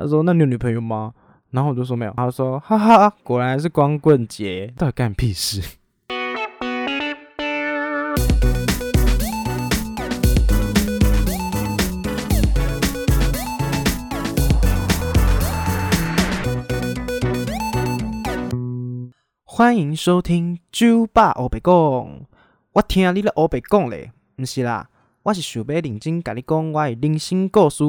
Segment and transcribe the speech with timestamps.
[0.00, 1.12] 他说那你有女朋友吗？
[1.50, 5.60] 然后我就说没有，他说哈哈，果然是光棍节，到底干屁事？
[19.44, 24.88] 欢迎收听酒吧欧北讲，我听你咧欧北讲咧，毋是啦，
[25.24, 27.82] 我是想要认真甲你讲我的人生故事。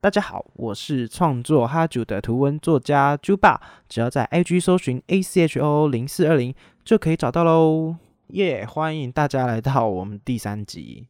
[0.00, 7.96] 大家好，我是创作哈九的图文作家酒吧，只要在 IG 搜寻 A C H O 零四二零就可以找到喽。
[8.28, 11.08] 耶，欢迎大家来到我们第三集。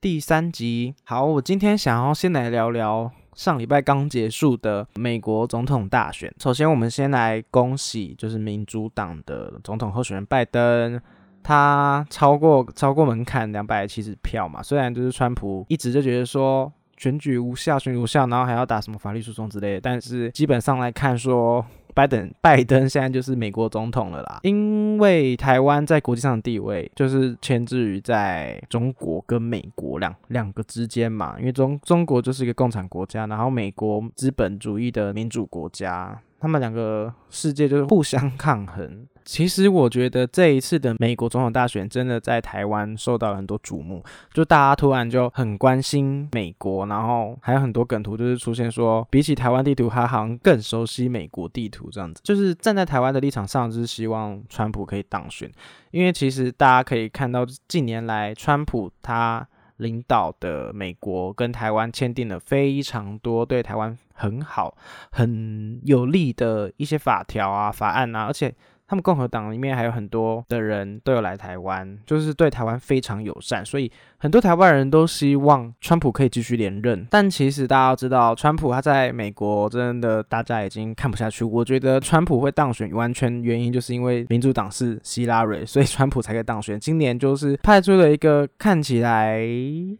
[0.00, 3.12] 第三集，好，我今天想要先来聊聊。
[3.34, 10.98] 上礼拜刚结束的美国总统大选，首先我们先来恭喜，就是民主党的总统候选人拜登，
[11.42, 14.62] 他超过超过门槛两百七十票嘛。
[14.62, 21.64] 虽然就是川普一直就觉得说选举无效，选举无效，然后还要打什么法律诉讼之类的，但是基本上来看说。
[21.96, 24.40] 拜登， 拜登现在就是美国总统了啦。
[24.42, 31.36] 因为台湾在国际上的地位就是牵制于在中国跟美国两两个之间嘛。
[31.38, 39.06] 因为中中国就是一个共产国家，然后美国资本主义的民主国家，他们两个世界就是互相抗衡。
[39.24, 52.20] 其实我觉得这一次的美国总统大选真的在台湾受到了很多瞩目，就大家突然就很关心美国，然后还有很多梗图就是出现说，比起台湾地图，他好像更熟悉美国地图这样子。
[52.22, 55.50] 就是站在台湾的立场上，就是希望川普可以当选，
[55.90, 64.76] 因为其实大家可以看到近年来川普他领导的美国跟台湾签订了非常多对台湾很好、
[65.10, 68.54] 很有利的一些法条啊、法案啊，而且。
[68.86, 73.90] 他们共和党里面还有很多的人都有来台湾，就是对台湾非常友善，所以
[74.24, 77.06] 很多台湾人都希望川普可以继续连任。
[77.10, 81.44] 但其实大家要知道，川普他在美国真的大家已经看不下去。
[81.44, 86.80] 我觉得川普会当选，完全原因就是因为民主党是希拉蕊，所以川普才可以当选。
[86.80, 89.46] 今年就是派出了一个看起来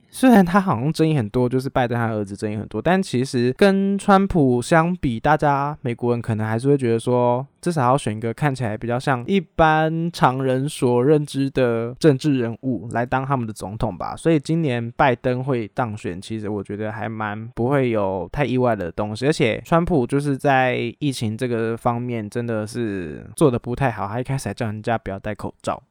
[0.08, 7.46] 虽然他好像争议很多，就是拜登他儿子争议很多，但其实跟川普相比，大家美国人可能还是会觉得说。
[7.64, 14.13] 至少要选一个看起来比较像一般常人所认知的政治人物来当他们的总统吧。
[14.16, 19.26] 所以今年拜登会当选，其实我觉得还蛮不会有太意外的东西。
[19.26, 25.82] 而且川普就是在疫情这个方面真的是做的不太好，他一开始还叫人家不要戴口罩。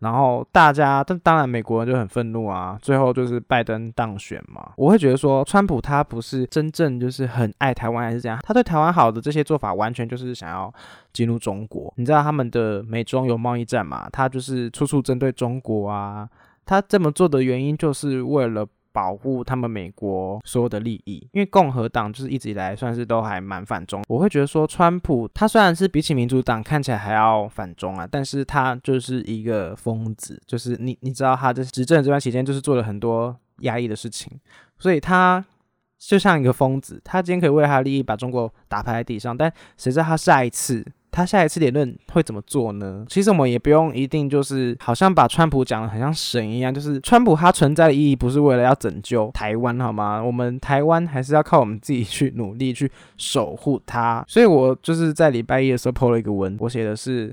[0.00, 2.78] 然后大家，但当然美国人就很愤怒啊。
[2.82, 4.72] 最后就是拜登当选嘛。
[4.76, 8.38] 我会觉得说，川普他不是真正就是很爱台湾，还是怎样？
[8.42, 10.70] 他对台湾好的这些做法，完全就是想要
[11.14, 11.90] 进入中国。
[11.96, 14.06] 你知道他们的美中有贸易战嘛？
[14.12, 16.28] 他就是处处针对中国啊。
[16.64, 18.66] 他这么做的原因，就是为了。
[18.94, 24.04] 保护他们美国所有的利益，因为共和党就是一直以来算是都还蛮反中。
[24.06, 34.30] 我会觉得说，川普他虽然是比起民主党看起来还要反中啊，但是他就是一个疯子，就是你你知道他在执政这段期间就是做了很多压抑的事情，
[34.78, 35.44] 所以他
[35.98, 37.02] 就像一个疯子。
[37.04, 40.86] 他今天可以为他的利益把中国打趴在地上，但谁知道他下一次。
[41.14, 43.06] 他下一次理论会怎么做呢？
[43.08, 50.20] 其实我们也不用一定就是好像把川普讲的很像神一样，就是川普他存在的意义不是为了要拯救台湾，好吗？
[50.20, 54.24] 我们台湾还是要靠我们自己去努力去守护它。
[54.26, 57.32] 所以我就是在礼拜一的时候 po 了一个文，我写的是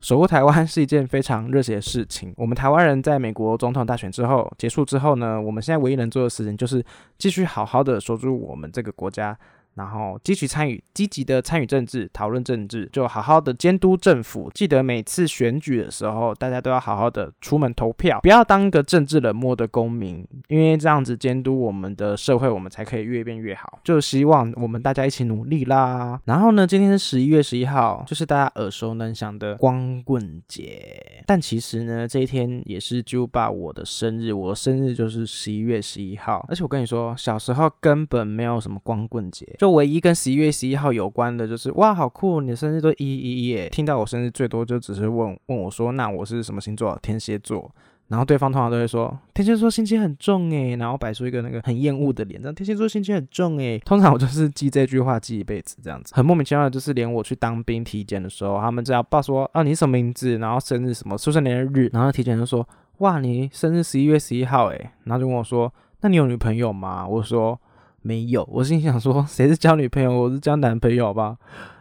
[0.00, 2.34] 守护台湾是一件非常热血的事情。
[2.36, 6.84] 我们台湾人在美国总统大选之后结束之后呢，我们现在唯一能做的事情就是
[7.16, 9.38] 继续好好的守住我们这个国家。
[9.74, 14.50] 然后积极参与，积极的参与政治，讨论政治，就好好的监督政府。
[14.54, 23.78] 记得每次选举的时候，大家都要好好的出门投票，不要当个政治冷漠的公民，因为这样子监督我们的社会，我们才可以越变越好。
[23.84, 26.20] 就希望我们大家一起努力啦。
[26.24, 31.24] 然后呢，今天是十一月十一号，就是大家耳熟能详的光棍节。
[31.26, 36.44] 但其实呢，这一天也是就爸我的生日，我的生日就是十一月十一号。
[36.48, 39.46] 而且我跟你说，小时候根本没有什么光棍节。
[39.58, 42.40] 就唯一跟十一月十一号有关的，就是哇，好酷！
[42.40, 43.68] 你的生日都一一一耶。
[43.68, 46.98] 听到我生日最多就只是问问我说，那我是什么星座？
[47.02, 47.70] 天蝎座。
[48.08, 53.78] 然后对方通常都会说，天蝎座心机很重诶，然后摆出一个那个很厌恶的脸，这样天蝎座心机很重诶。
[53.84, 62.68] 通常我就是记这句话记一辈子这样子，很莫名其妙的，就是连我去当兵体检的时候，他们只要报说啊你什么名字，然后生日什么出生年月日，然后体检就说
[62.98, 67.06] 哇你生日十一月十一号诶，然后就问我说，那你有女朋友吗？
[67.06, 67.60] 我说。
[68.02, 71.36] 没有，我心想说 谁是交女朋友，我是交男朋友吧。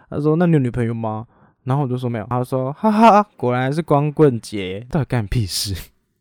[0.09, 1.25] 他说那你有女朋友吗？
[1.63, 2.25] 然后我就说没有。
[2.29, 5.75] 他说哈哈，果然是光棍节，到底干屁事？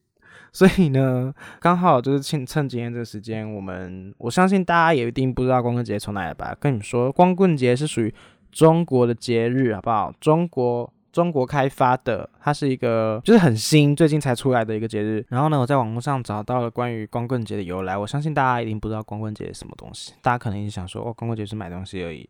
[0.52, 6.56] 所以呢，刚好就是趁趁今天这个时间，我们我相信大家也一定不知道光棍节从哪里来吧？
[6.58, 8.12] 跟你们说，光棍节是属于
[8.50, 10.12] 中国的节日，好不好？
[10.20, 10.92] 中国。
[11.12, 15.25] 中国开发的，它是一个就是很新，最近才出来的一个节日。
[15.28, 17.96] 然后呢，我在网络上找到了关于光棍节的由来。
[17.96, 22.28] 我相信大家一定不知道光棍节是什么东西，大家可能一直想说，哦，光棍节是买东西而已。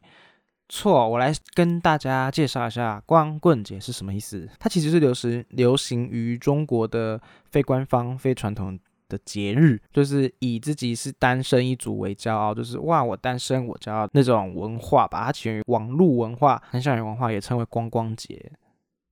[0.69, 4.49] 错，我来跟大家介绍一下光棍节是什么意思。
[4.59, 7.21] 它其实是流行流行于中国的
[7.51, 8.79] 非官方、非传统。
[9.11, 15.25] 的节日就是以自己是单身一族为骄傲，就是哇，我单身我骄傲那种文化吧。
[15.25, 18.53] 它起源于网络文化，很校园文化，也称为光光节。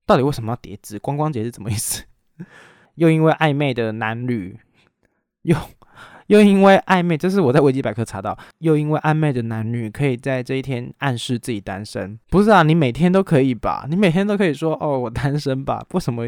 [0.06, 0.98] 到底为什么要叠字？
[1.00, 2.04] 光光节是什么意思？
[2.94, 4.58] 又因为暧昧的男女，
[5.42, 5.56] 又
[6.28, 12.18] 又因为暧昧，这是我在维基百科查到，又因为暧昧的男女可以在这一天暗示自己单身。
[12.30, 13.86] 不是啊，你每天都可以吧？
[13.90, 15.84] 你每天都可以说哦，我单身吧？
[15.92, 16.26] 为什么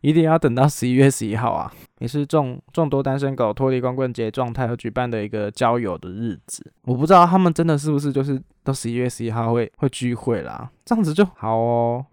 [0.00, 1.72] 一定要等到十一月十一号啊？
[1.98, 6.72] 也是众众多单身狗脱离光棍节状态而举办的一个交友的日子。
[6.82, 10.70] 我不知道他们真的是不是就是到十一月十一号会会聚会啦？
[10.84, 12.06] 这样子就好哦。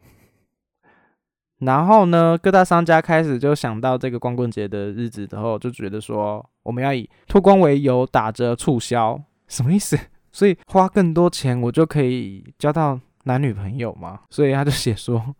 [1.60, 9.98] 然后呢，各大商家开始就想到这个光棍节的日子之后，就觉得说我们要以脱光为由打折促销，什么意思？
[10.32, 14.20] 所以花更多钱我就可以交到男女朋友吗？
[14.30, 15.34] 所以他就写说，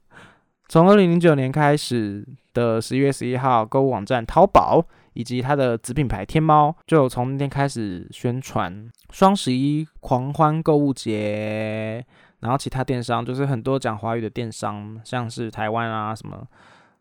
[0.70, 12.06] 从二零零九年开始的十一月十一号，购物网站淘宝以及它的子品牌天猫就从那天开始宣传双十一狂欢购物节。
[12.42, 16.48] 然后其他电商就是很多讲华语的电商，像是台湾啊什么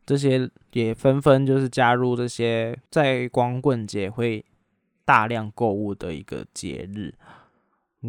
[0.06, 4.42] 这些也纷纷就是加入这些在光棍节会
[5.04, 7.12] 大量购物的一个节日，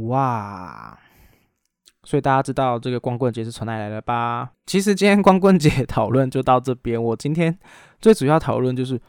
[0.08, 0.98] 哇！
[2.04, 4.52] 所以大家知道这个光棍节是从哪来的吧？
[4.66, 7.02] 其实今天光棍节讨论就到这边。
[7.02, 7.58] 我今天
[8.00, 9.02] 最主要讨论就是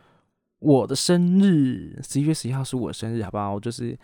[0.58, 3.54] 我的生日，十一月十一号是我生日，好不好？
[3.54, 3.96] 我就是。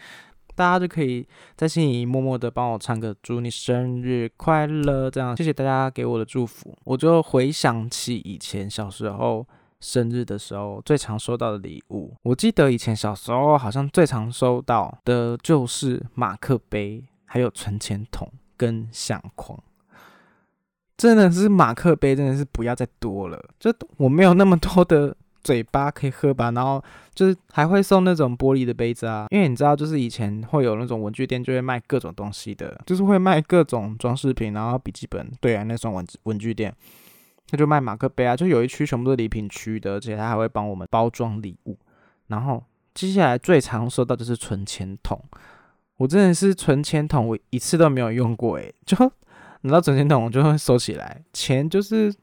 [0.55, 1.27] 大家就可以
[1.57, 6.77] 在心里默默的帮我唱个祝你生日快乐，这样谢谢大家给我的祝福。
[6.85, 9.47] 我就回想起以前小时候
[9.81, 19.59] 生日的时候最常收到的礼物，我记得以前小时候好像最常收到的就是马克杯，还有存钱筒跟相框。
[20.97, 25.17] 真的是马克杯，真的是不要再多了，就我没有那么多的。
[25.43, 26.83] 嘴巴可以喝吧，然后
[27.15, 36.75] 就是还会送那种玻璃的杯子啊，因为你知道，就是以前会有那种文具店就会卖各种东西的，就是会卖各种装饰品，然后笔记本，对啊，那种文文具店，
[37.49, 41.77] 他就卖马克杯啊，就有一区全部都是礼品区的，而且他还会帮我们包装礼物。
[42.29, 42.63] 然后
[42.95, 45.21] 接下来最常收到就是存钱筒，
[45.97, 48.97] 我真的是存钱筒，我一次都没有用过，诶，就
[49.63, 52.15] 拿到存钱筒我就会收起来，钱就是。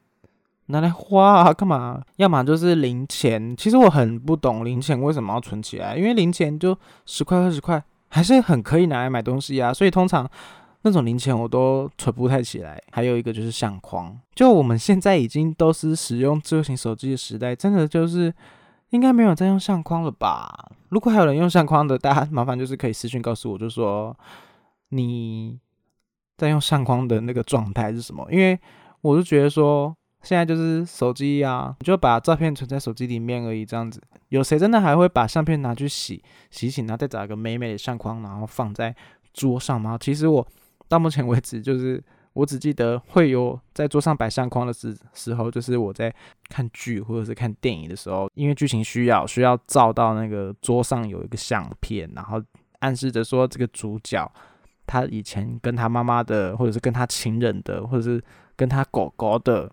[0.70, 1.52] 拿来花啊？
[1.52, 2.02] 干嘛？
[2.16, 3.56] 要么就是零钱。
[3.56, 9.74] 其实我很不懂零钱为什么要存起来，因为零钱就十块二十块，还是很可以拿来买东西啊。
[9.74, 10.28] 所以通常
[10.82, 12.80] 那种零钱我都存不太起来。
[12.92, 18.32] 还有一个就是相框，就我们现在已经都是使用智慧型手机的时代，真的就是
[18.90, 20.70] 应该没有在用相框了吧？
[20.88, 24.16] 如果还有人用相框的，大家麻烦就是可以私信告诉我，就说
[24.90, 25.58] 你
[26.36, 28.26] 在用相框的那个状态是什么？
[28.30, 28.58] 因为
[29.00, 29.94] 我就觉得说。
[30.22, 34.00] 现在就是手机啊，就把照片存在手机里面而已，这样子。
[34.28, 38.94] 有谁真的还会把相片拿去洗洗洗，然后再找一个美美的相框，然后放在
[39.32, 39.96] 桌上吗？
[39.98, 40.46] 其实我
[40.88, 42.00] 到目前为止，就是
[42.34, 46.14] 我只记得会有在桌上摆相框的时时候，就是我在
[46.48, 52.40] 看剧或者是看电影的时候，因为剧情需要，需要照到那个桌上有一个相片，然后
[52.80, 54.30] 暗示着说这个主角
[54.86, 58.22] 他以前跟他妈妈的，或者是跟他情人的，或者是
[58.54, 59.72] 跟他狗狗的。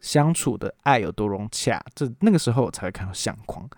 [0.00, 3.68] 相处的爱有多融洽，这那个时候我才会看到相框，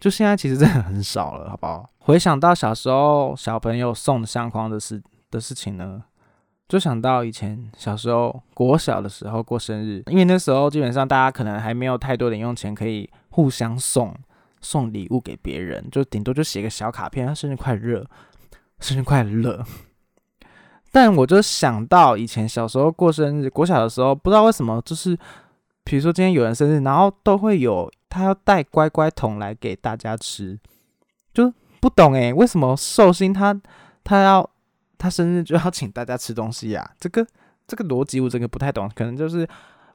[0.00, 1.88] 就现在其实真的很少了，好不好？
[1.98, 5.00] 回想到小时候小朋友送相框的事
[5.30, 6.02] 的事情呢，
[6.68, 14.12] 就想到以前小时候国小的时候过生日，因为那时候基本上大家可能还没有太多零用钱可以互相送
[14.60, 18.04] 送礼物给别人，就顶多就写个小卡片，生日快乐，
[18.80, 19.64] 生日快乐。
[20.90, 25.16] 但我就想到以前小时候过生日，国小的时候不知道为什么就是。
[25.84, 30.58] 比如说今天有人生日，然后都会有他要带乖乖桶来给大家吃，
[31.34, 33.58] 就不懂诶，为什么寿星他
[34.04, 34.48] 他要
[34.98, 36.90] 他生日就要请大家吃东西呀？
[36.98, 37.26] 这个
[37.66, 39.48] 这个逻辑我真的不太懂，可能就是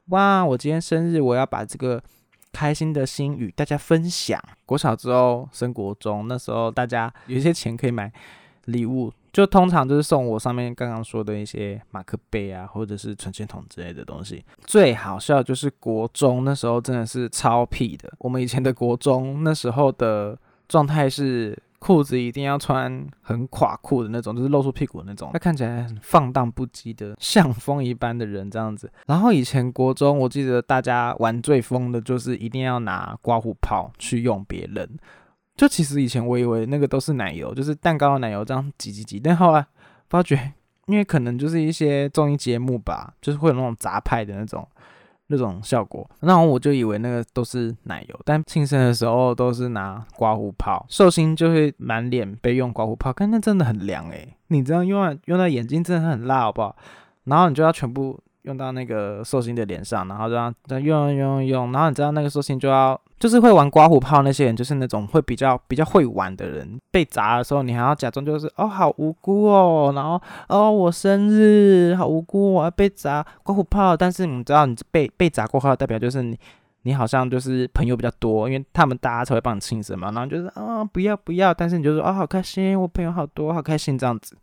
[0.06, 2.02] 哇，我今天生日，我要把这个
[2.52, 4.42] 开心的心与大家分享。
[4.64, 8.12] 国小之后升国中，那时候大家有一些钱可以买
[8.64, 9.12] 礼物。
[9.36, 14.42] 就通常就是送我上面刚刚说的一些马克杯啊，或者是存钱筒之类的东西。
[14.64, 21.54] 最好笑就是国中那时候真的是超屁的，我们以前的国中那时候的状态是。
[21.78, 28.90] 裤子一定要穿很垮裤的那种，就是露出屁股的那种，他看起来很放荡不羁的，像风一般的人这样子。
[29.06, 34.88] 然后以前国中，我记得大家玩最疯的就是一定要拿刮胡泡去用别人。
[35.56, 39.66] 就其实以前我以为那个都是奶油，就是蛋糕的奶油这样挤挤挤，但后来
[40.08, 40.52] 发觉，
[40.86, 44.66] 因为可能就是一些综艺节目吧，就是会有那种杂派的那种。
[45.28, 56.76] 那种效果，然后我就以为那个都是奶油，但庆生的时候都是拿刮胡泡，寿星就会满脸被用刮胡泡，但那真的很凉诶，你这样用在用在眼睛真的很辣，好不好？
[57.24, 58.16] 然后你就要全部。
[58.46, 76.38] 用到那个寿星的脸上，然后这样再用用用，然后你知道那个寿星就要就是会玩刮胡泡那些人，就是那种会比较比较会玩的人，被砸的时候你还要假装就是哦好无辜哦，然后哦我生日好无辜我要被砸刮胡泡，但是你知道你被被砸过后代表就是你
[76.82, 84.36] 你好像就是朋友比较多，因为他们大家才会帮你庆生嘛，然后就是啊不要不要，但是你就说啊好开心，我朋友好多好开心这样子，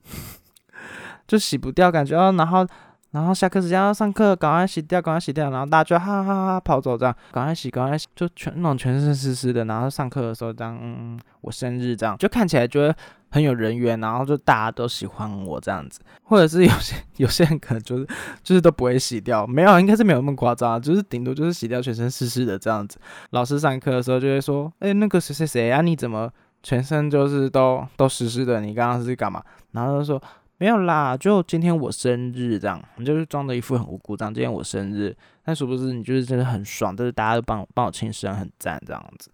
[1.25, 2.67] 就洗不掉感觉哦，然后。
[3.13, 9.63] 然后下课时间要上课，赶快洗掉，赶快洗掉，然后大家就哈哈哈哈跑走，这样赶快洗，赶快洗，就全那种全身湿湿的。
[9.65, 12.95] 然后上课的时候这样，嗯嗯，我生日这样，就看起来觉得
[13.29, 15.99] 很有人缘，然后就大家都喜欢我这样子。
[16.23, 18.07] 或者是有些有些人可能就是
[18.41, 22.97] 就是都不会洗掉，没有，应该是没有那么夸张，就是顶多就是洗掉全身湿湿的这样子。
[23.29, 26.27] 老师上课的时候就会说，哎，那个谁谁谁啊，你怎么
[26.63, 28.59] 全身就是都都湿湿的？
[28.59, 29.43] 你刚刚是干嘛？
[29.73, 30.19] 然后就说。
[30.63, 34.33] 没有啦，就今天我生日这样，你就是装的一副很无辜这样。
[34.33, 39.29] 今天我生日，但殊不知你就是真的很爽，就是大家都帮我帮我庆生，很赞这样子。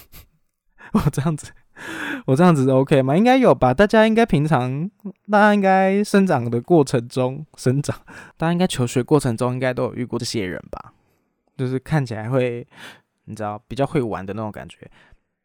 [0.92, 1.50] 我这样子，
[2.26, 3.16] 我这样子 OK 吗？
[3.16, 3.72] 应该有吧？
[3.72, 4.90] 大家应该平常，
[5.30, 7.98] 大家应该生长的过程中，生长，
[8.36, 10.92] 大家应该求学过程中应该都有遇过这些人吧？
[11.56, 12.68] 就是看起来会，
[13.24, 14.90] 你知道，比较会玩的那种感觉。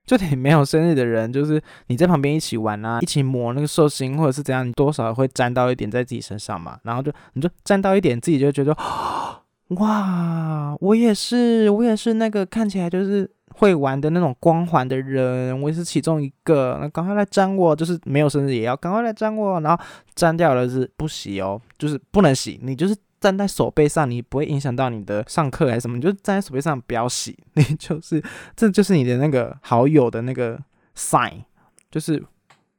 [0.07, 6.79] 就你没有生日的人，就是你在旁边一起玩啊， 一起抹那个寿星或者是怎样，你多少会沾到一点在自己身上嘛。
[6.83, 8.75] 然后就你就沾到一点，自己就觉得
[9.75, 16.77] 哇，我也是，我也是那个看起来就是会玩的那种光环的人，我也是其中一个。
[16.81, 19.59] 那赶快来沾我，就是没有生日也要赶快来沾我。
[19.59, 19.83] 然后
[20.15, 22.95] 沾掉了是不洗哦，就是不能洗，你就是。
[23.19, 25.97] 站在手背上，你不会影响到你的上课还是什么？
[25.97, 28.23] 你就站在手背上不要洗， 你就是
[28.55, 30.59] 这就是你的那个好友的那个
[30.95, 31.43] sign，
[31.89, 32.23] 就是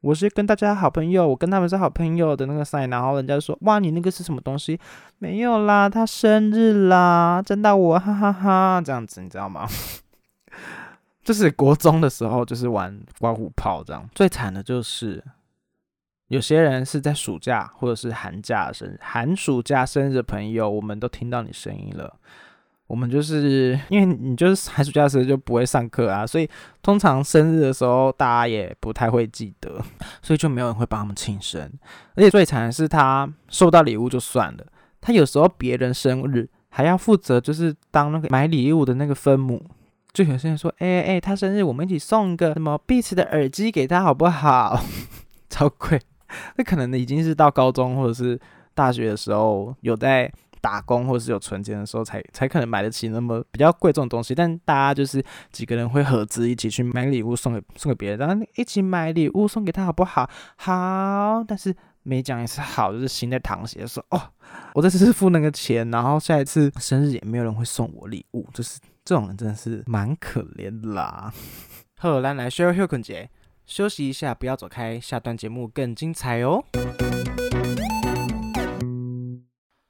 [0.00, 2.88] 我是跟大家好朋友，我跟他们是好朋友的那个 sign。
[2.88, 4.78] 然后人家说哇，你那个是什么东西？
[5.18, 9.68] 没有啦，他生日啦，真的我哈哈哈，这样子你知道吗？
[11.24, 15.22] 就是国中的时候就是玩刮胡泡这样，最惨的就是。
[16.28, 22.14] 有些人是在暑假或者是寒假生日，寒暑假生日的朋友，我们都听到你声音了。
[22.86, 26.48] 我们就是因为你就是寒暑假时就不会上课啊，所以
[26.82, 29.78] 通常生日的时候大家也不太会记得，
[30.22, 31.70] 所以就没有人会帮他们庆生。
[32.14, 34.66] 而且最惨的是他收到礼物就算了，
[35.00, 39.62] 他有时候别人生日还要负责就是当那个买礼物的那个分母。
[40.12, 44.82] 就有些人说，哎哎，他生日我们一起送一个什么 Beats 的耳机给他好不好？
[45.50, 46.00] 超贵。
[46.56, 48.38] 那可能已经是到高中或者是
[48.74, 50.30] 大学的时候，有在
[50.60, 54.34] 打工或者是有存钱的时候，才才可能买得起那么比较贵重的东西。
[54.34, 60.28] 但大家就是几个人会合资一起去买礼物送给送给别人，然后一起买礼物送给他好不好？
[60.56, 64.20] 好，但是没讲一次好，就是心在淌血，说哦，
[64.74, 71.32] 我这次是付那个钱，然后下一次生日也没有人会送我礼物，就是这种人真的是蛮可怜啦。
[71.98, 73.30] 好，来来 share 休节。
[73.68, 76.64] 休息一下，不要走开，下段节目更精彩哦。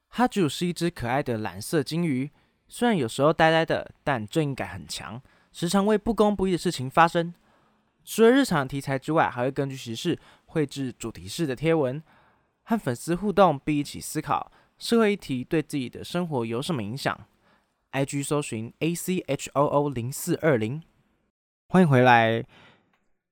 [0.09, 2.29] 哈主是一只可爱的蓝色金鱼，
[2.67, 7.33] 虽然有时候呆呆的，但正义感很强，时常为不公不义的事情发声。
[8.05, 12.03] 除了日常题材之外，还会根据时事绘制主题式的贴文，
[12.65, 17.17] 和粉丝互动，并一起思考社会议题对自己的生活有什么影响。
[17.93, 20.83] IG 搜寻 A C H O O 零四二零，
[21.69, 22.45] 欢迎回来。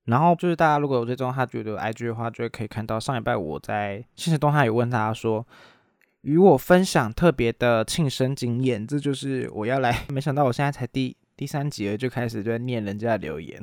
[0.06, 5.44] 然后就是大家如果有追踪他觉得 IG 的话，就可以看到上礼拜我在现实动态有问他说，
[6.22, 10.04] 与我分享特别的庆生经验，这就是我要来。
[10.08, 13.60] 没想到我现在才第第三集了，就开始就在念人家的留言。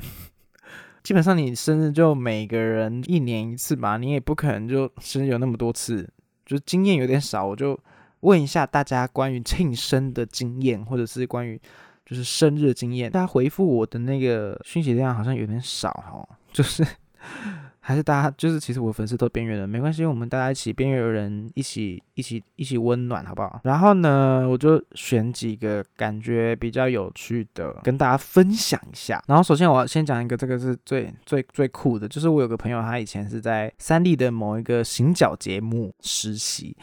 [1.01, 6.09] 基本上你生日就每个人一年一次嘛，你也不可能就生日有那么多次，
[6.45, 7.45] 就经验有点少。
[7.45, 7.79] 我就
[8.19, 11.59] 问一下大家关于庆生的经验，或者是关于。
[12.05, 16.85] 就是生日经验，大家回复我的那个讯息量好像有点少哈，就是
[17.85, 23.59] 还是大家就是其实我粉丝都边缘人，没关系，我们大家一起边缘人一起一起一起温暖，好不好？
[23.65, 29.21] 然后呢，我就选几个感觉比较有趣的跟大家分享一下。
[29.27, 36.77] 然后首先我要先讲一个，这个是最最最酷的，就是我有个朋友，他以前是在三立的某一个行脚节目实习，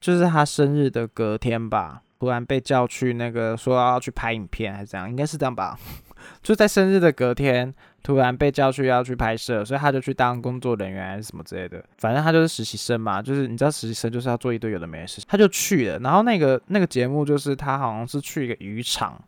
[0.00, 5.78] 就是他生日的隔天吧，突然被叫去那个说要去拍影片还是怎样，应该是这样吧。
[6.42, 11.82] 就在生日的隔天，突然被叫去要去拍摄，所以他就去当工作人员还是什么之类的。
[11.96, 15.98] 反正他就是实习生嘛，就是你知道实习生就是要做一堆有的没的事，他就去了。
[16.00, 19.18] 然后那个那个节目就是他好像是去一个渔场，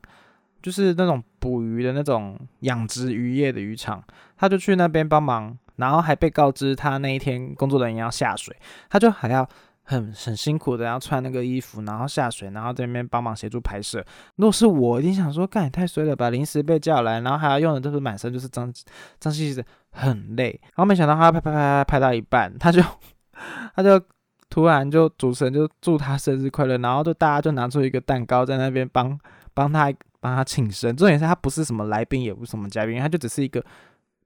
[0.61, 4.05] 就是那种捕鱼的那种养殖渔业的渔场，
[4.37, 8.55] 他就去那边帮忙，然后还被告知他那一天工作人员要下水，
[8.91, 9.49] 他就还要。
[9.93, 14.05] 很很辛苦的，要穿那个衣服，然后下水，然后在那边帮忙协助拍摄。
[14.37, 16.31] 如果是我，一定想说，干也太衰了吧！
[16.31, 18.73] 临时被叫来，然后还要用的都是满身就是脏
[19.19, 20.59] 脏兮兮的，很累。
[20.63, 22.83] 然后没想到他拍拍拍拍到一半，他就
[23.77, 24.01] 他就
[24.49, 29.19] 突然就主持人就祝他生日快乐，然后就大家就拿出一个蛋糕在那边帮
[29.55, 30.97] 帮他帮他庆生。
[30.97, 33.65] 重点是他不是什么来宾，也不是什么嘉宾，他就只是一个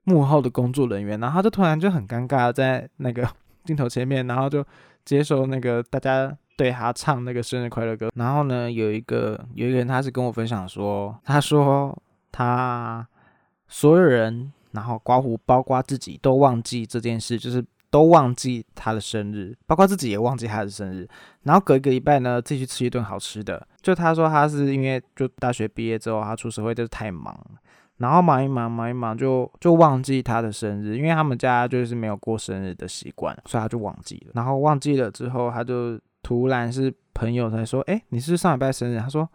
[0.05, 1.19] 幕后的工作人员。
[1.19, 3.29] 然后他就突然就很尴尬在那个
[3.65, 4.65] 镜头前面，然后就。
[5.07, 11.97] 接受那个大家对他唱那个生日快乐歌，然后呢，有一个有一个人他是跟我分享说，他说
[12.29, 13.07] 他
[13.69, 21.07] 所有人，然后刮胡包括自己都忘记这件事，就是都忘记他的生日，包括自己也忘记他的生日，
[21.43, 23.65] 然后隔一个礼拜呢，自己去吃一顿好吃的。
[23.81, 27.39] 就他说他是因为就大学毕业之后，他出社会就是太忙。
[27.97, 34.31] 然后忙一忙，忙一忙就就忘记他的生日，因为他们家就是没有过生日的习惯，所以他就忘记了。
[34.35, 39.27] 然后忘记了之后，他就突然是朋友才说：“哎，你是上礼拜生日？”他说：“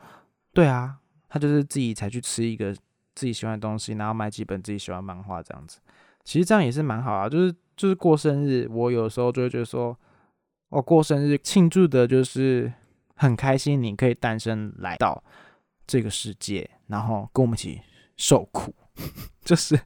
[0.54, 0.96] 对啊。”
[1.28, 2.74] 他就是自己才去吃一个
[3.14, 5.80] 自己喜欢的东西，然后买几本自己喜欢漫画这样子。
[6.24, 9.98] 其实这样也是蛮好啊，就是就是过生日，我有时候就会觉得说，
[10.68, 12.70] 哦过生日庆祝的就是
[13.16, 15.24] 很开心，你可以诞生来到
[15.86, 17.80] 这个世界，然后跟我们一起。
[18.16, 18.74] 受苦，
[19.44, 19.78] 就是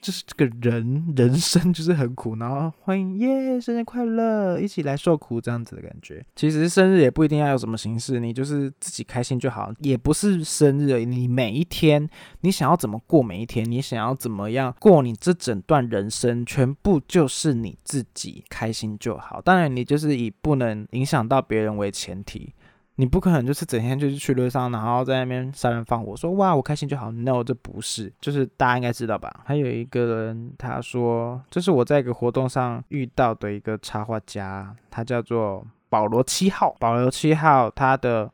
[0.00, 6.24] 就是这个人人生 就是很苦，然后欢迎耶，生日快乐，一起来受苦这样子的感觉。
[6.36, 9.72] 其实生日也不一定要有什么形式，你就是自己开心就好。
[9.80, 12.08] 也不是生日，你每一天
[12.42, 19.40] 你想要怎么过每一天，你想要怎么样过你这整段人生，全部就是你自己开心就好。
[19.40, 22.54] 当然，你就是以不能影响到别人为前提。
[22.98, 27.10] 你不可能就是整天就是去路上，然后在那边杀人放火，说哇我开心就好。
[27.10, 29.42] No，这不是，就是大家应该知道吧？
[29.44, 36.74] 还有一个人他说，这是我在一个活动上遇到的一个插画家，他叫做保罗七号。
[36.80, 38.30] 保罗七号他的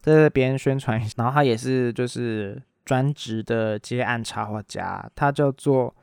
[0.00, 5.94] 在这边宣传，然后他也是就是专职的接案插画家，他叫做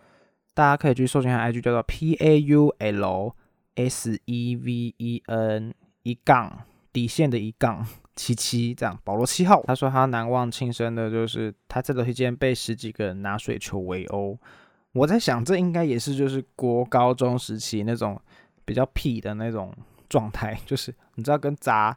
[0.54, 3.36] 大家可以去搜寻下 IG，叫做 P A U L
[3.76, 6.62] S E V E N 一杠。
[6.98, 14.36] 底线的一杠七七这样，保罗七号他说他难忘亲生的就是他这段时间被十几个人拿水球围殴。
[14.94, 18.20] 我在想这应该也是就是国高中时期那种
[18.66, 19.72] 比较屁的那种
[20.10, 21.96] 状态，就是你知道跟砸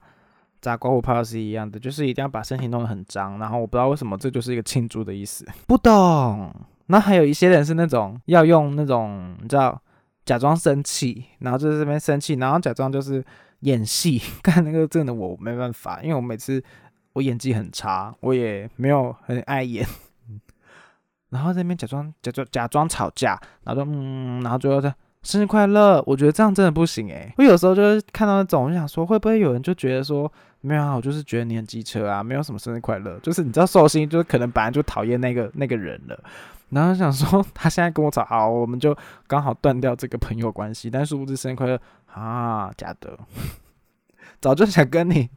[0.60, 3.38] 砸刮胡泡是一样的，就是一定要把身体弄得很脏。
[3.38, 6.54] 然后我不知道为什么这就是一个庆祝的意思，不懂。
[6.88, 9.80] 那还有一些人是那种要用那种你知道
[10.26, 13.24] 假装生气，然后就在这边生气，然后假装就是。
[13.60, 16.62] 演戏 干那个真的我没办法，因为我每次
[17.12, 19.86] 我演技很差，我也没有很爱演，
[21.30, 27.32] 然后在那边假装假装假装吵架，然后就嗯，然后最后在生日快乐，我觉得这样真的不行诶。
[27.36, 36.18] 我有时候就是看到那种，我想说会不会有人就觉得说没有啊，我就是觉得你很机车啊，没有什么生日快乐，就是你知道寿星就是可能本来就讨厌那个那个人了。
[36.70, 40.88] 然后想说，他现在跟我吵，好，我们就刚好断掉这个朋友关系。
[40.90, 41.80] 但是，物质生日快乐
[42.12, 43.18] 啊，假的，
[44.40, 45.28] 早就想跟你，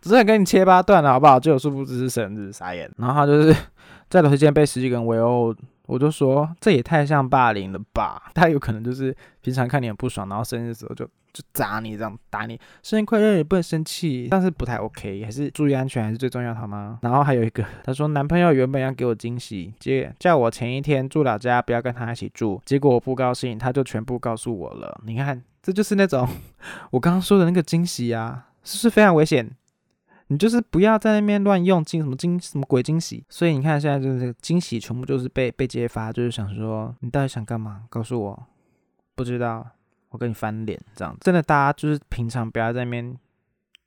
[0.00, 1.40] 只是想跟你切八段了，好不好？
[1.40, 2.90] 就有殊不知是生日，傻眼。
[2.98, 3.56] 然后他就是
[4.08, 5.54] 在楼梯间被十几个人围殴。
[5.86, 8.30] 我就说这也太像霸凌了吧？
[8.34, 16.98] 他有可能就是平常看你很不爽，然后生日的时候就就砸你这样打你，生日快乐也不能生气，但是不太 OK，还是注意安全还是最重要，好吗？
[17.02, 25.00] 然后还有一个，他说男朋友原本要给我惊喜，接叫我前一天住老家不要跟他一起住，结果我不高兴，他就全部告诉我了。
[25.06, 26.28] 你看，这就是那种
[26.92, 29.50] 我刚刚说的那个惊喜啊，是不是非常危险？
[30.28, 37.82] 你就是不要在那边乱用惊什么惊什么鬼惊喜，所以你看现在就是惊喜全部就是被被揭发，就是想说你到底想干嘛？
[37.90, 38.46] 告诉我，
[39.14, 39.66] 不知道，
[40.12, 41.16] 我跟你翻脸这样。
[41.20, 43.16] 真的，大家就是平常不要在那边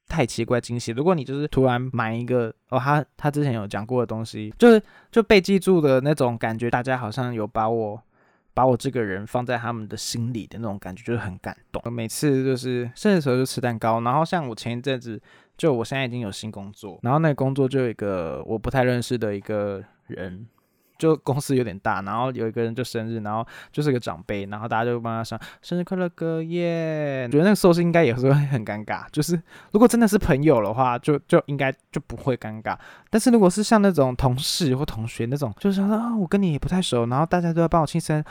[0.08, 0.92] 太奇怪惊喜。
[0.92, 8.02] 如果你就是突然买一个哦，他他之前有讲过的东西，就是就被记住的那种感觉，大家好像有把我
[8.54, 11.82] 把我这个人放在他们的心里的那种感觉，就是很感动。
[11.94, 15.22] 每次就是生日时候就吃蛋糕，然后像我前一阵子，
[15.58, 20.48] 就我现在已经有新工作，然后那个工作就有一个我不太认识的一个人。
[20.98, 27.28] 就公司有点大，然后有一个人就生日，然后就是个长辈，然后大家就帮他唱生日快乐歌耶。
[27.32, 32.78] 觉得那个时候是应该也是会很尴尬，就是如果真的是朋友的话，就就应该就不会尴尬。
[33.10, 38.24] 但是如果是像那种同事或同学那种，就是说啊我跟你也不太熟，然后大家都要帮我庆生，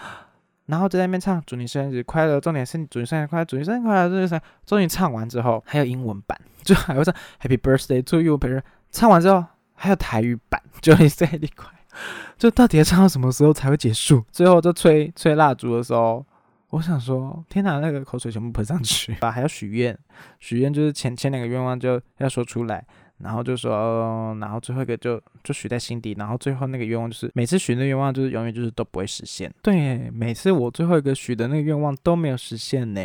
[0.67, 4.41] 然后就在那边唱祝你生日快乐，重点是祝你生日快乐，祝你生日快乐，祝你生。
[4.65, 11.84] 终于唱完之后还有英文版，就还会唱 Happy Birthday to you，别人唱完之后还有台语版，祝你生日快乐。
[12.39, 14.25] 就到底要唱到什么时候才会结束？
[14.31, 16.25] 最后就吹吹蜡烛的时候，
[16.71, 19.31] 我想说，天哪，那个口水全部喷上去吧！
[19.33, 19.97] 还要许愿，
[20.41, 22.85] 许愿就是前前两个愿望就要说出来，
[23.19, 29.53] 然后就说，然后最后一个就就许在心底，然后最后那个愿望就是每次许的愿望就是永远就是都不会实现。
[29.63, 33.01] 对，每次我最后一个许的那个愿望都没有实现呢。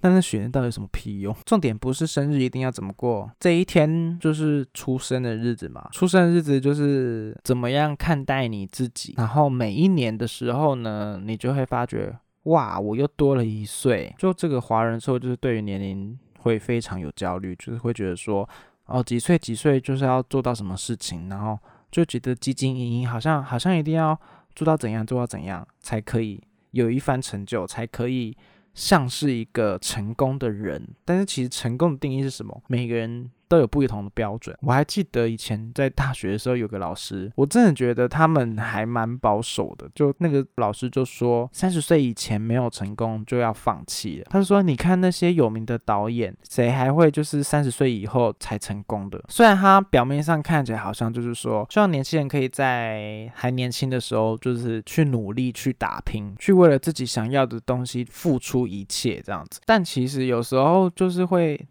[0.00, 1.34] 那那许愿到底有什么屁用？
[1.44, 5.88] 重点不是生日一定要怎么过，这一天就是出生的日子嘛。
[5.92, 9.14] 出生的日子就是怎么样看待你自己。
[9.16, 14.14] 然后每一年的时候呢，你就会发觉，哇，我又多了一岁。
[14.18, 18.48] 就这个华人社会，就是对于年龄会非常有焦虑，就是会觉得说，
[18.86, 21.58] 哦，几岁几岁就是要做到什么事情，然后
[21.90, 24.18] 就觉得汲汲营营，好像好像一定要
[24.54, 28.36] 做到怎样做到怎样才可以有一番成就，才可以。
[28.76, 32.62] 像是一个成功的人，但是其实成功的定义是什么？
[32.68, 33.32] 每个人。
[33.48, 34.56] 都有不同的标准。
[34.62, 39.88] 我还记得以前在大学的时候，有个老师，我真的觉得他们还蛮保守的。
[39.94, 44.26] 就那个老师就说，三十岁以前没有成功就要放弃了。
[44.30, 49.22] 他说，你看那些有名的导演，谁还会就是三十岁以后才成功的？
[49.28, 59.60] 虽然他表面上看起来好像就是说，希望年轻人可以在还年轻的时候，就是去努力去打拼，去为了自己想要的东西付出一切这样子。
[59.64, 61.64] 但其实有时候就是会。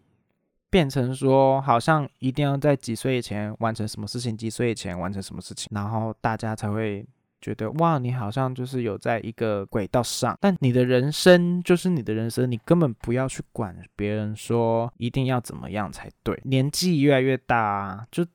[0.76, 7.08] 变成说，好像一定要在几岁以前完成什么事情，几岁以前完成什么事情，然后大家才会
[7.40, 10.38] 觉得哇，你好像就是有在一个轨道上。
[10.42, 16.38] 但你的人生就是你的人生，你根本不要去管别人说一定要怎么样才对。
[16.44, 18.26] 年纪越来越大，就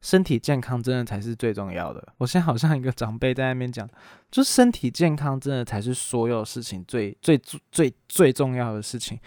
[0.00, 2.14] 身体健康真的才是最重要的。
[2.18, 3.90] 我现在好像一个长辈在那边讲，
[4.30, 7.36] 就身体健康真的才是所有事情最最
[7.72, 9.18] 最最重要的事情。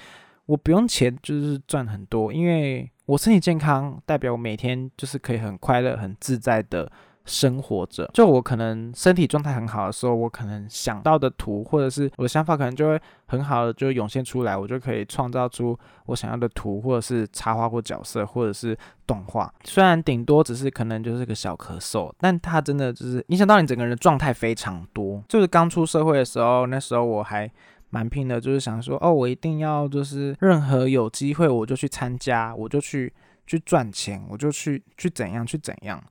[0.52, 6.92] 我不用钱，就是赚很多，因为我身体健康，代表我每天就是可以很快乐、很自在的
[7.24, 8.10] 生活着。
[8.14, 19.50] 就我可能身体状态很好的时候，我可能想到的图或者是我的想法，可能就会很好的就涌现出来，我就可以创造出我想要的图，或者是插画或角色，或者是动画。
[19.64, 25.24] 虽然顶多只是可能就是个小咳嗽，但它真的就是影响到你整个人的状态非常多。
[25.30, 27.50] 就是刚出社会的时候，那时候我还。
[27.92, 33.14] 蛮拼的，就是想说，哦，我一定要就是任何有机会我就去参加，我就去
[33.46, 36.04] 去赚钱，我就去去怎样去怎样。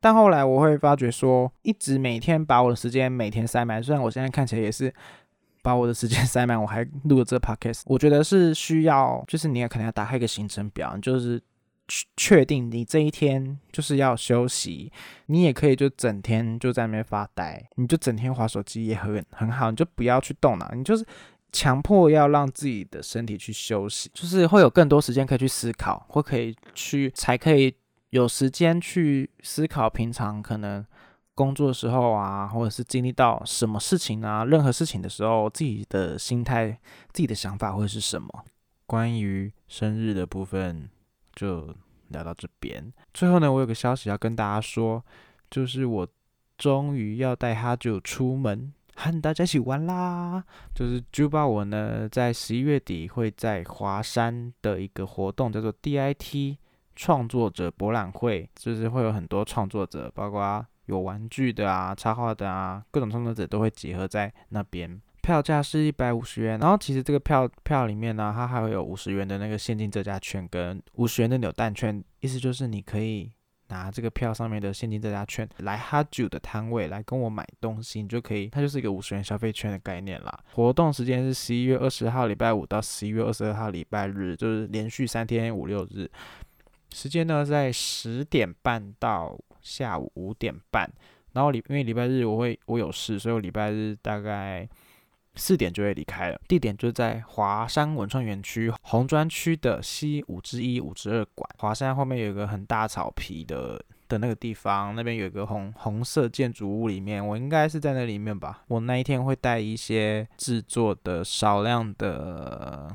[0.00, 4.90] 但后来我会发觉说，一直每天把我的时间每天塞满，虽然我现在看起来也是
[5.62, 11.42] 把我的时间 塞满，我还录了这个 podcast，我觉得是需要，就是你也可能要打开一个行程表，就是。
[12.16, 14.90] 确定你这一天就是要休息，
[15.26, 21.04] 你也可以就整天就在那边发呆，你就整天划手机也很很好，你就不要去动脑，你就是
[21.52, 27.74] 强迫要让自己的身体去休息，就是会有更多时间可以去思考，或可以去才可以
[28.10, 30.82] 有时间去思考平常可能
[31.34, 36.70] 工作的时候啊，或者是经历到什么事情啊，任何事情的时候，自己的心态、
[37.12, 38.28] 自己的想法会是什么？
[38.86, 40.88] 关于生日的部分。
[41.34, 41.74] 就
[42.08, 42.92] 聊到这边。
[43.12, 45.02] 最后呢，我有个消息要跟大家说，
[45.50, 46.06] 就是我
[46.56, 50.44] 终于要带哈九出门，和大家一起玩啦。
[50.74, 56.56] 就是就把我呢，在十一月底会在华山的一个活动，叫做 DIT
[56.94, 65.00] 创作者博览会，就是会有很多创作者，包括有玩具的啊、插画的啊，各种创作者都会集合在那边。
[65.24, 73.32] 票价是一百五十元，然后其实这个票票里面呢，它还会有五十元的那个现金折价券跟五十元的扭蛋券，意思就是你可以
[73.68, 80.40] 拿这个票上面的现金折价券来哈酒的摊位来跟我买东西，你就可以，它就是一个五十元消费券的概念啦。
[80.52, 86.06] 活动时间是十一月二十号礼拜五到十一月二十二号礼拜日，就是连续三天五六日，
[86.92, 90.86] 时间呢在十点半到下午五点半，
[91.32, 94.68] 然后礼因为礼拜日我会我有事，所以我礼拜日大概。
[95.36, 101.48] 四点就会离开了，地点就在华山文创园区红砖区的西五之一五之二馆。
[101.58, 103.82] 华山后面有一个很大草皮的。
[104.06, 108.62] 的那个地方，那边有一个红红色建筑物里面，我应该是在那里面吧。
[108.68, 112.94] 我那一天会带一些制作的少量的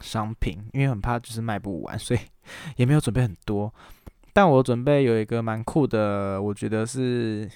[0.00, 2.20] 商品，因为很怕就是卖不完，所以
[2.76, 3.72] 也没有准备很多。
[4.32, 7.48] 但我准备有一个蛮酷的，我觉得是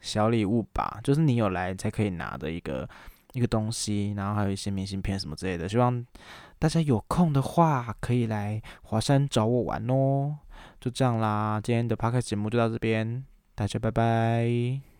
[0.00, 2.88] 小礼物吧，就是你有来才可以拿的一个
[3.34, 5.68] 一个东西，然后还有一些明信片什么之类的。
[5.68, 6.04] 希望
[6.58, 10.38] 大家有空的话可以来华山找我玩哦。
[10.80, 14.93] 就这样啦，今天的 p o d 节目就到这边，大家拜拜。